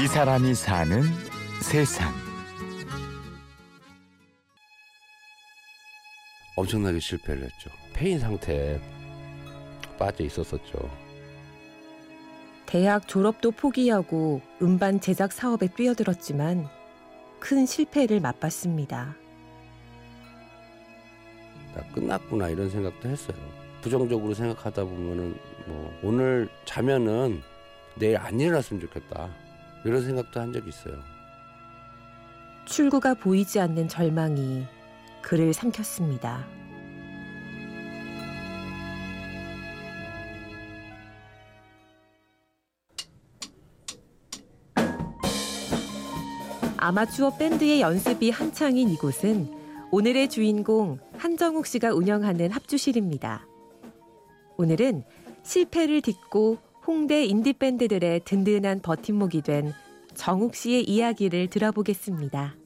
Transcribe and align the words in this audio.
이 0.00 0.06
사람이 0.06 0.54
사는 0.54 1.02
세상. 1.60 2.14
엄청나게 6.54 7.00
실패를 7.00 7.42
했죠. 7.42 7.68
폐인 7.92 8.20
상태에 8.20 8.80
빠져 9.98 10.22
있었었죠. 10.22 10.88
대학 12.64 13.08
졸업도 13.08 13.50
포기하고 13.50 14.40
음반 14.62 15.00
제작 15.00 15.32
사업에 15.32 15.66
뛰어들었지만 15.66 16.68
큰 17.40 17.66
실패를 17.66 18.20
맛봤습니다. 18.20 19.16
나 21.74 21.82
끝났구나 21.92 22.50
이런 22.50 22.70
생각도 22.70 23.08
했어요. 23.08 23.36
부정적으로 23.82 24.32
생각하다 24.32 24.84
보면은 24.84 25.36
뭐 25.66 25.92
오늘 26.04 26.48
자면은 26.66 27.42
내일 27.96 28.16
안 28.16 28.38
일어났으면 28.38 28.80
좋겠다 28.80 29.47
이런 29.88 30.02
생각도 30.02 30.38
한 30.38 30.52
적이 30.52 30.68
있어요. 30.68 31.02
출구가 32.66 33.14
보이지 33.14 33.58
않는 33.58 33.88
절망이 33.88 34.66
그를 35.22 35.54
삼켰습니다. 35.54 36.46
아마추어 46.76 47.30
밴드의 47.38 47.80
연습이 47.80 48.30
한창인 48.30 48.90
이곳은 48.90 49.50
오늘의 49.90 50.28
주인공 50.28 50.98
한정욱 51.16 51.66
씨가 51.66 51.94
운영하는 51.94 52.50
합주실입니다. 52.50 53.46
오늘은 54.58 55.02
실패를 55.42 56.02
딛고 56.02 56.58
홍대 56.88 57.22
인디밴드들의 57.26 58.22
든든한 58.24 58.80
버팀목이 58.80 59.42
된 59.42 59.74
정욱 60.14 60.54
씨의 60.54 60.84
이야기를 60.84 61.48
들어보겠습니다. 61.48 62.56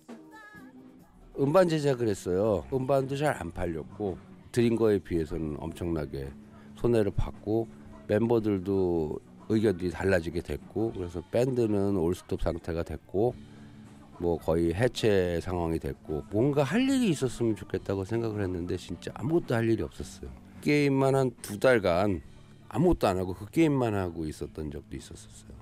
음반 1.41 1.69
제작을 1.69 2.07
했어요. 2.07 2.65
음반도 2.73 3.17
잘 3.17 3.35
안 3.37 3.51
팔렸고 3.51 4.17
드린 4.53 4.77
거에 4.77 5.01
비해서는 5.01 5.57
엄청나게 5.59 6.29
손해를 6.77 7.11
받고 7.17 7.67
멤버들도 8.07 9.19
의견이 9.49 9.91
달라지게 9.91 10.41
됐고 10.43 10.93
그래서 10.93 11.21
밴드는 11.33 11.97
올스톱 11.97 12.43
상태가 12.43 12.85
됐고 12.85 13.35
뭐 14.21 14.39
거의 14.39 14.73
해체 14.73 15.41
상황이 15.43 15.81
됐고 15.81 16.23
뭔가 16.31 16.63
할 16.63 16.83
일이 16.83 17.09
있었으면 17.09 17.57
좋겠다고 17.57 18.05
생각을 18.05 18.41
했는데 18.45 18.77
진짜 18.77 19.11
아무것도 19.15 19.55
할 19.57 19.69
일이 19.69 19.83
없었어요. 19.83 20.31
게임만 20.61 21.17
한 21.17 21.33
두 21.43 21.59
달간 21.59 22.23
아무것도 22.73 23.07
안 23.07 23.19
하고 23.19 23.35
그 23.35 23.47
게임만 23.51 23.95
하고 23.95 24.27
있었던 24.27 24.71
적도 24.71 24.97
있었었어요. 24.97 25.53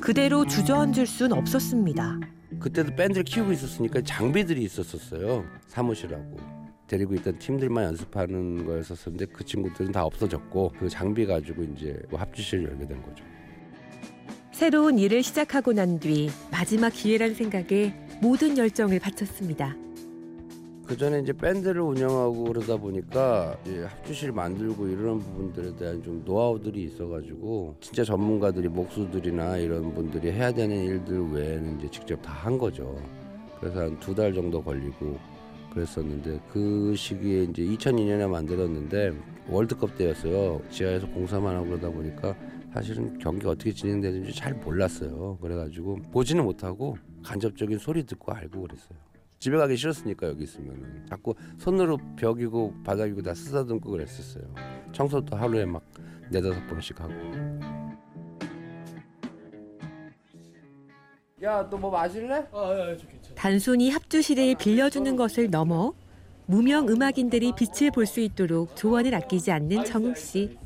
그대로 0.00 0.44
주저앉을 0.44 1.06
순 1.06 1.32
없었습니다. 1.32 2.20
그때도 2.58 2.94
밴드를 2.96 3.22
키우고 3.22 3.52
있었으니까 3.52 4.02
장비들이 4.02 4.62
있었었어요. 4.64 5.44
사무실하고 5.68 6.36
데리고 6.88 7.14
있던 7.14 7.38
팀들만 7.38 7.84
연습하는 7.84 8.66
거였었는데 8.66 9.26
그 9.26 9.44
친구들은 9.44 9.92
다 9.92 10.04
없어졌고 10.04 10.72
그 10.80 10.88
장비 10.88 11.24
가지고 11.24 11.62
이제 11.62 12.02
뭐 12.10 12.18
합주실 12.18 12.64
열게 12.64 12.86
된 12.88 13.00
거죠. 13.02 13.24
새로운 14.52 14.98
일을 14.98 15.22
시작하고 15.22 15.72
난 15.72 16.00
뒤 16.00 16.28
마지막 16.50 16.90
기회란 16.90 17.34
생각에 17.34 17.94
모든 18.20 18.58
열정을 18.58 18.98
바쳤습니다. 18.98 19.76
그 20.90 20.96
전에 20.96 21.20
이제 21.20 21.32
밴드를 21.32 21.82
운영하고 21.82 22.46
그러다 22.46 22.76
보니까 22.76 23.56
합주실 23.86 24.32
만들고 24.32 24.88
이런 24.88 25.20
부분들에 25.20 25.76
대한 25.76 26.02
좀 26.02 26.20
노하우들이 26.24 26.82
있어가지고 26.82 27.76
진짜 27.80 28.02
전문가들이 28.02 28.66
목수들이나 28.66 29.58
이런 29.58 29.94
분들이 29.94 30.32
해야 30.32 30.50
되는 30.52 30.76
일들 30.76 31.30
외에는 31.30 31.78
이제 31.78 31.88
직접 31.92 32.20
다 32.20 32.32
한 32.32 32.58
거죠. 32.58 33.00
그래서 33.60 33.82
한 33.82 34.00
두 34.00 34.12
달 34.16 34.34
정도 34.34 34.60
걸리고 34.60 35.16
그랬었는데 35.72 36.40
그 36.52 36.92
시기에 36.96 37.44
이제 37.44 37.62
2002년에 37.62 38.28
만들었는데 38.28 39.12
월드컵 39.48 39.96
때였어요. 39.96 40.60
지하에서 40.70 41.06
공사만 41.10 41.54
하고 41.54 41.66
그러다 41.66 41.88
보니까 41.90 42.34
사실은 42.74 43.16
경기가 43.18 43.50
어떻게 43.50 43.70
진행되는지 43.72 44.34
잘 44.34 44.54
몰랐어요. 44.54 45.38
그래가지고 45.40 45.98
보지는 46.10 46.42
못하고 46.42 46.96
간접적인 47.22 47.78
소리 47.78 48.02
듣고 48.04 48.32
알고 48.32 48.62
그랬어요. 48.62 48.98
집에 49.40 49.56
가기 49.56 49.74
싫었으니까 49.74 50.26
여기 50.28 50.44
있으면 50.44 51.06
자꾸 51.08 51.34
손으로 51.58 51.96
벽이고 52.16 52.74
바닥이고 52.84 53.22
다 53.22 53.32
쓰다듬고 53.34 53.90
그랬었어요. 53.90 54.44
청소도 54.92 55.34
하루에 55.34 55.64
막 55.64 55.82
네다섯 56.30 56.66
번씩 56.68 57.00
하고. 57.00 57.12
야, 61.42 61.66
너 61.70 61.78
뭐 61.78 61.90
마실래? 61.90 62.46
단순히 63.34 63.88
합주실을 63.88 64.56
빌려주는 64.56 65.16
것을 65.16 65.48
넘어 65.48 65.94
무명 66.44 66.86
음악인들이 66.88 67.54
빛을 67.56 67.90
볼 67.92 68.04
수 68.06 68.20
있도록 68.20 68.76
조언을 68.76 69.14
아끼지 69.14 69.50
않는 69.52 69.86
정욱 69.86 70.18
씨. 70.18 70.58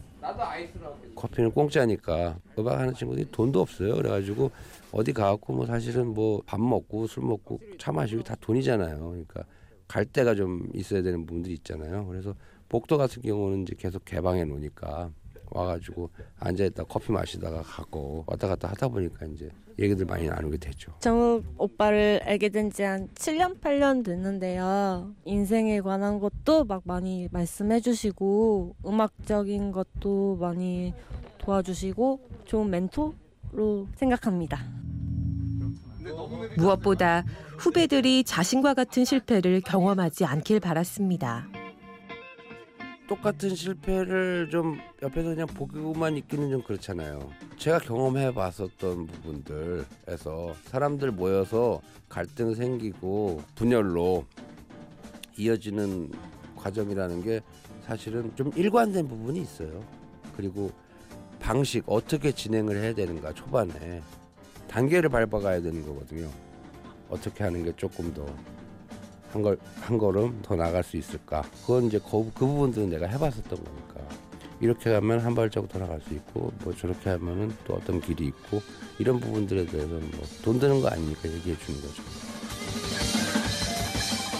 커피는 1.15 1.53
공짜니까 1.53 2.37
음악 2.59 2.81
하는 2.81 2.93
친구들이 2.93 3.31
돈도 3.31 3.61
없어요. 3.61 3.95
그래가지고 3.95 4.51
어디 4.97 5.13
가갖고 5.13 5.53
뭐 5.53 5.67
사실은 5.67 6.15
뭐 6.15 6.41
밥 6.47 6.61
먹고 6.61 7.07
술 7.07 7.25
먹고 7.25 7.59
차 7.79 7.91
마시고 7.93 8.23
다 8.23 8.37
돈이잖아요. 8.41 8.99
그러니까 8.99 9.45
갈 9.89 10.05
데가 10.05 10.35
좀 10.35 10.69
있어야 10.73 11.03
되는 11.03 11.27
부분들이 11.27 11.55
있잖아요. 11.55 12.07
그래서 12.07 12.35
복도 12.69 12.97
같은 12.97 13.21
경우는 13.23 13.63
이제 13.63 13.75
계속 13.77 14.05
개방해 14.05 14.45
놓으니까 14.45 15.11
와가지고 15.51 16.11
앉아있다 16.39 16.85
커피 16.85 17.13
마시다가 17.13 17.63
가고 17.63 18.25
왔다 18.27 18.49
갔다 18.49 18.69
하다 18.69 18.89
보니까 18.89 19.27
이제 19.27 19.49
얘기들 19.79 20.07
많이 20.07 20.27
나누게 20.29 20.57
되죠. 20.59 20.93
정욱 21.01 21.45
오빠를 21.59 22.21
알게 22.25 22.49
된 22.49 22.71
지 22.71 22.83
한 22.83 23.09
7년, 23.15 23.61
8년 23.61 24.05
됐는데요. 24.05 25.13
인생에 25.25 25.81
관한 25.81 26.19
것도 26.21 26.65
막 26.65 26.83
많이 26.85 27.29
말씀해 27.33 27.81
주시고, 27.81 28.77
음악적인 28.87 29.73
것도 29.73 30.37
많이 30.37 30.95
도와주시고, 31.39 32.21
좋은 32.45 32.71
멘토로 32.71 33.89
생각합니다. 33.97 34.59
무엇보다 36.57 37.25
후배들이 37.59 38.25
자신과 38.25 38.75
같은 38.75 39.05
실패를 39.05 39.61
경험하지 39.63 40.25
않길 40.25 40.61
바랐습니다. 40.61 41.47
똑같은 43.07 43.55
실패를 43.55 44.49
좀 44.51 44.79
옆에서 45.03 45.29
그냥 45.29 45.47
보고만 45.47 46.17
있기는 46.17 46.51
좀 46.51 46.63
그렇잖아요. 46.63 47.31
제가 47.59 47.79
경험해 47.79 48.33
봤었던 48.33 49.07
부분들에서 49.07 50.55
사람들 50.65 51.13
모여서 51.13 51.83
갈등 52.09 52.55
생기고 52.55 53.43
분열로 53.55 54.25
이어지는 55.37 56.11
과정이라는 56.57 57.23
게 57.23 57.41
사실은 57.83 58.35
좀 58.37 58.51
일관된 58.57 59.07
부분이 59.07 59.41
있어요. 59.41 59.85
그리고 60.35 60.71
방식 61.41 61.85
어떻게 61.87 62.33
진행을 62.33 62.77
해야 62.77 62.95
되는가 62.95 63.35
초반에 63.35 64.03
단계를 64.75 65.09
밟아가야 65.09 65.63
되는 65.63 65.87
거거든요. 65.87 66.29
어떻게 67.09 67.45
하는 67.45 67.63
게 67.65 67.73
조금 67.77 68.13
더 68.13 68.27
한 69.33 69.43
걸 69.43 69.57
한 69.81 69.99
걸음 69.99 70.41
더 70.43 70.55
나갈 70.57 70.83
수 70.85 70.97
있을까? 70.97 71.43
그건 71.63 71.85
이제 71.87 71.99
그, 71.99 72.11
그 72.35 72.47
부분들은 72.47 72.89
내가 72.91 73.07
해봤었던 73.07 73.49
거니까 73.51 74.01
이렇게 74.61 74.93
가면 74.93 75.21
한 75.21 75.35
발자국 75.35 75.69
더 75.71 75.79
나갈 75.81 76.01
수 76.01 76.15
있고 76.15 76.53
뭐 76.63 76.73
저렇게 76.75 77.11
하면은 77.11 77.53
또 77.65 77.75
어떤 77.75 78.01
길이 78.01 78.27
있고 78.27 78.63
이런 78.99 79.19
부분들에 79.21 79.67
대해서는 79.67 80.11
뭐 80.13 80.21
돈 80.43 80.59
드는 80.61 80.81
거 80.81 80.89
아니니까 80.89 81.29
얘기해 81.29 81.57
주는 81.59 81.81
거죠. 81.81 82.03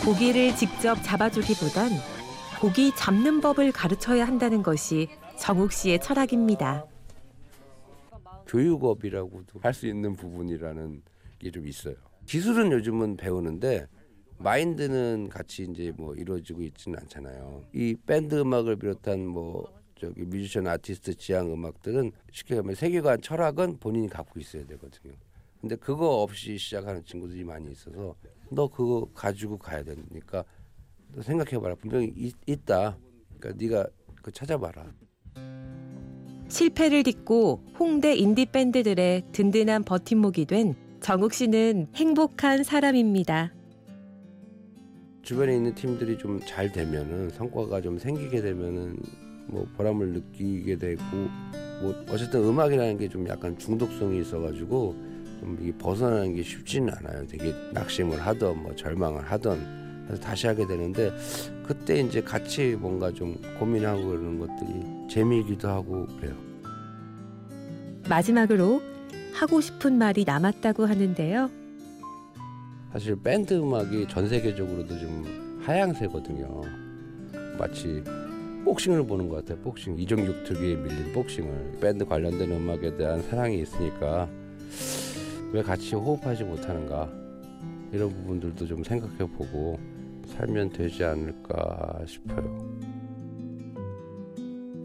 고기를 0.05 0.55
직접 0.57 0.97
잡아주기보단 1.03 1.91
고기 2.61 2.95
잡는 2.95 3.41
법을 3.41 3.73
가르쳐야 3.73 4.27
한다는 4.27 4.63
것이 4.63 5.09
정욱 5.39 5.73
씨의 5.73 6.01
철학입니다. 6.01 6.85
교육업이라고도 8.47 9.61
할 9.61 9.73
수 9.75 9.87
있는 9.87 10.15
부분이라는 10.15 11.03
게 11.39 11.51
좀 11.51 11.67
있어요. 11.67 11.95
기술은 12.27 12.73
요즘은 12.73 13.17
배우는데 13.17 13.87
마인드는 14.39 15.29
같이 15.31 15.67
이제 15.71 15.93
뭐 15.97 16.15
이루어지고 16.15 16.63
있지는 16.63 16.99
않잖아요. 17.01 17.65
이 17.75 17.95
밴드 18.07 18.35
음악을 18.41 18.77
비롯한 18.77 19.27
뭐 19.27 19.71
저기 19.97 20.23
뮤지션 20.23 20.67
아티스트 20.67 21.15
지향 21.17 21.53
음악들은 21.53 22.13
쉽게 22.33 22.55
말하면 22.55 22.75
세계관 22.75 23.21
철학은 23.21 23.79
본인이 23.79 24.09
갖고 24.09 24.41
있어야 24.41 24.65
되거든요. 24.67 25.13
근데 25.61 25.77
그거 25.77 26.23
없이 26.23 26.59
시작하는 26.59 27.05
친구들이 27.05 27.45
많이 27.45 27.71
있어서 27.73 28.15
너 28.51 28.69
그거 28.69 29.09
가지고 29.15 29.57
가야 29.59 29.83
되니까 29.83 30.45
너 31.13 31.23
생각해봐라 31.23 31.75
분명히 31.77 32.13
있, 32.17 32.35
있다. 32.47 32.99
그러니까 33.39 33.65
네가 33.65 33.87
그 34.23 34.33
찾아봐라. 34.33 34.93
실패를 36.49 37.03
딛고 37.03 37.61
홍대 37.79 38.15
인디 38.15 38.47
밴드들의 38.47 39.23
든든한 39.33 39.85
버팀목이 39.85 40.45
된 40.47 40.75
정욱 41.01 41.33
씨는 41.35 41.89
행복한 41.95 42.63
사람입니다. 42.63 43.53
주변에 45.23 45.57
있는 45.57 45.75
팀들이 45.75 46.19
좀 46.19 46.39
잘 46.45 46.71
되면은 46.71 47.31
성과가 47.31 47.81
좀 47.81 47.99
생기게 47.99 48.41
되면은 48.43 48.97
뭐 49.47 49.67
보람을 49.77 50.09
느끼게 50.13 50.77
되고 50.77 51.01
뭐 51.83 51.95
어쨌든 52.11 52.45
음악이라는 52.45 52.99
게 52.99 53.09
좀 53.09 53.27
약간 53.29 53.59
중독성이 53.59 54.21
있어가지고 54.21 54.95
좀 55.41 55.59
이게 55.61 55.73
벗어나는 55.77 56.35
게 56.35 56.43
쉽지는 56.43 56.93
않아요. 56.95 57.27
되게 57.27 57.53
낙심을 57.73 58.19
하던 58.21 58.63
뭐 58.63 58.75
절망을 58.75 59.23
하던 59.23 59.84
그래서 60.07 60.23
다시 60.23 60.47
하게 60.47 60.67
되는데 60.67 61.13
그때 61.67 62.01
이제 62.01 62.21
같이 62.21 62.77
뭔가 62.79 63.11
좀 63.13 63.37
고민하고 63.59 64.07
그러는 64.07 64.39
것들이 64.39 65.09
재미이기도 65.09 65.69
하고 65.69 66.07
그래요. 66.19 66.35
마지막으로 68.09 68.83
하고 69.33 69.61
싶은 69.61 69.97
말이 69.99 70.25
남았다고 70.25 70.87
하는데요. 70.87 71.51
사실 72.93 73.17
밴드 73.17 73.55
음악이 73.55 74.07
전 74.09 74.29
세계적으로도 74.29 74.99
좀 74.99 75.61
하향세거든요. 75.65 76.63
마치 77.59 78.03
복싱을 78.65 79.07
보는 79.07 79.29
것 79.29 79.37
같아요. 79.37 79.59
복싱 79.63 79.99
이종육 79.99 80.45
특유의 80.45 80.77
밀린 80.77 81.13
복싱을 81.13 81.79
밴드 81.81 82.05
관련된 82.05 82.51
음악에 82.53 82.97
대한 82.97 83.23
사랑이 83.23 83.61
있으니까 83.61 84.29
왜 85.53 85.63
같이 85.63 85.95
호흡하지 85.95 86.45
못하는가 86.45 87.11
이런 87.93 88.11
부분들도 88.11 88.67
좀 88.67 88.83
생각해보고 88.83 89.79
살면 90.27 90.71
되지 90.71 91.05
않을까 91.05 92.01
싶어요. 92.07 92.79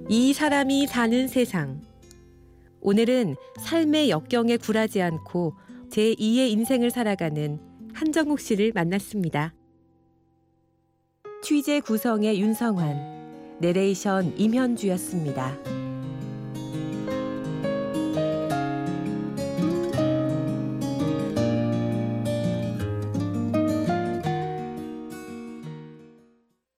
이 0.10 0.34
사람이 0.34 0.88
사는 0.88 1.28
세상. 1.28 1.82
오늘은 2.82 3.36
삶의 3.60 4.10
역경에 4.10 4.58
굴하지 4.58 5.02
않고 5.02 5.54
제2의 5.90 6.50
인생을 6.52 6.92
살아가는 6.92 7.60
한정욱 7.94 8.40
씨를 8.40 8.72
만났습니다. 8.74 9.54
취재 11.42 11.80
구성의 11.80 12.40
윤성환, 12.42 13.58
내레이션 13.60 14.38
임현주였습니다. 14.38 15.79